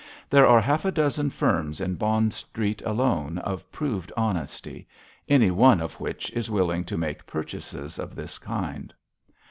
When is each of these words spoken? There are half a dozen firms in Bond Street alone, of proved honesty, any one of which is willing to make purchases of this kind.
There 0.31 0.47
are 0.47 0.59
half 0.61 0.83
a 0.83 0.91
dozen 0.91 1.29
firms 1.29 1.79
in 1.79 1.93
Bond 1.93 2.33
Street 2.33 2.81
alone, 2.83 3.37
of 3.37 3.71
proved 3.71 4.11
honesty, 4.17 4.87
any 5.29 5.51
one 5.51 5.79
of 5.79 5.99
which 5.99 6.31
is 6.31 6.49
willing 6.49 6.83
to 6.85 6.97
make 6.97 7.27
purchases 7.27 7.99
of 7.99 8.15
this 8.15 8.39
kind. 8.39 8.95